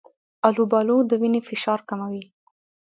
[0.47, 2.23] آلوبالو د وینې فشار کموي.